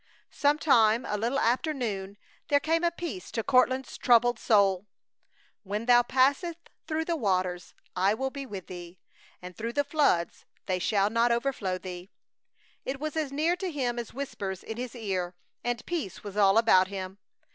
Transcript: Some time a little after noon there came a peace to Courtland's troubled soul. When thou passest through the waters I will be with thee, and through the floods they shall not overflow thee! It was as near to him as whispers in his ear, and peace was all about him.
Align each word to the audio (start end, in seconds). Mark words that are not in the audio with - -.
Some 0.31 0.57
time 0.57 1.05
a 1.07 1.15
little 1.15 1.37
after 1.37 1.75
noon 1.75 2.17
there 2.47 2.59
came 2.59 2.83
a 2.83 2.89
peace 2.89 3.29
to 3.33 3.43
Courtland's 3.43 3.99
troubled 3.99 4.39
soul. 4.39 4.87
When 5.61 5.85
thou 5.85 6.01
passest 6.01 6.57
through 6.87 7.05
the 7.05 7.15
waters 7.15 7.75
I 7.95 8.15
will 8.15 8.31
be 8.31 8.47
with 8.47 8.65
thee, 8.65 8.97
and 9.43 9.55
through 9.55 9.73
the 9.73 9.83
floods 9.83 10.45
they 10.65 10.79
shall 10.79 11.11
not 11.11 11.31
overflow 11.31 11.77
thee! 11.77 12.09
It 12.83 12.99
was 12.99 13.15
as 13.15 13.31
near 13.31 13.55
to 13.57 13.69
him 13.69 13.99
as 13.99 14.11
whispers 14.11 14.63
in 14.63 14.77
his 14.77 14.95
ear, 14.95 15.35
and 15.63 15.85
peace 15.85 16.23
was 16.23 16.35
all 16.35 16.57
about 16.57 16.87
him. 16.87 17.19